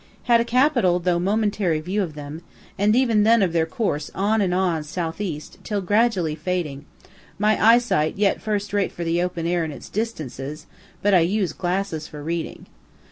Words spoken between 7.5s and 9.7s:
eyesight yet first rate for the open air